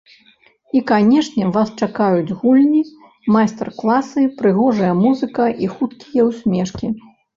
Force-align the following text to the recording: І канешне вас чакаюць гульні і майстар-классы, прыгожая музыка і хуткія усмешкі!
І 0.77 0.79
канешне 0.91 1.49
вас 1.57 1.69
чакаюць 1.85 2.35
гульні 2.39 2.81
і 2.85 3.35
майстар-классы, 3.35 4.21
прыгожая 4.41 4.93
музыка 5.05 5.45
і 5.67 5.71
хуткія 5.75 6.21
усмешкі! 6.31 6.87